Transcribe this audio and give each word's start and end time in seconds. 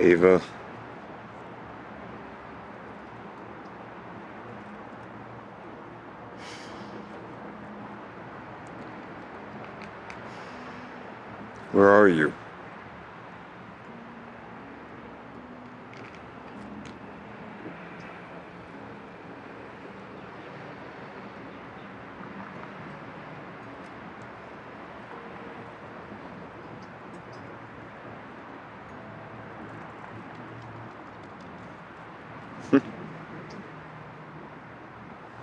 Ava. 0.00 0.42
Where 11.70 11.88
are 11.90 12.08
you? 12.08 12.34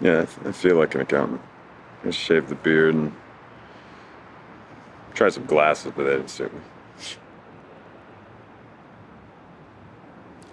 Yeah, 0.00 0.26
I 0.44 0.52
feel 0.52 0.76
like 0.76 0.94
an 0.94 1.02
accountant. 1.02 1.40
I 2.04 2.10
shaved 2.10 2.48
the 2.48 2.56
beard 2.56 2.94
and 2.94 3.12
tried 5.14 5.32
some 5.32 5.46
glasses, 5.46 5.92
but 5.96 6.04
they 6.04 6.10
didn't 6.16 6.30
suit 6.30 6.52
me. 6.52 6.60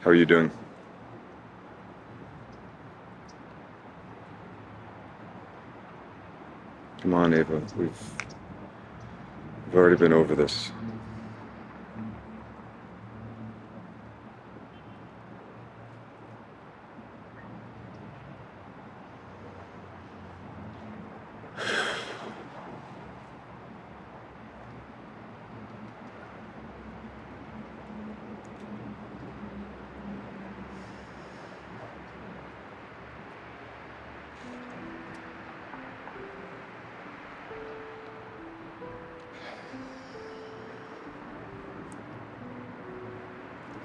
How 0.02 0.12
are 0.12 0.16
you 0.16 0.26
doing? 0.26 0.52
Come 7.02 7.14
on, 7.16 7.34
Ava. 7.34 7.62
We've 7.78 7.92
we've 9.66 9.76
already 9.76 9.98
been 9.98 10.14
over 10.14 10.36
this. 10.36 10.72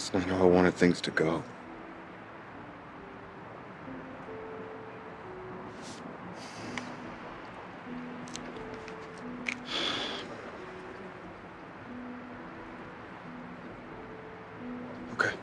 It's 0.07 0.15
not 0.15 0.23
how 0.23 0.45
I 0.45 0.47
wanted 0.47 0.73
things 0.75 1.01
to 1.01 1.11
go. 1.11 1.43
Okay. 15.15 15.35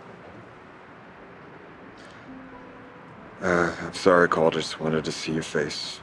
Uh, 3.41 3.75
I'm 3.81 3.93
sorry 3.93 4.29
called. 4.29 4.53
Just 4.53 4.79
wanted 4.79 5.03
to 5.03 5.11
see 5.11 5.33
your 5.33 5.43
face. 5.43 6.02